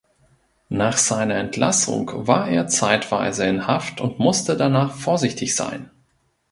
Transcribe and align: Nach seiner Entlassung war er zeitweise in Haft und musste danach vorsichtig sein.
Nach 0.69 0.97
seiner 0.97 1.35
Entlassung 1.35 2.09
war 2.25 2.47
er 2.49 2.65
zeitweise 2.65 3.45
in 3.45 3.67
Haft 3.67 4.01
und 4.01 4.17
musste 4.17 4.57
danach 4.57 4.93
vorsichtig 4.95 5.55
sein. 5.55 5.91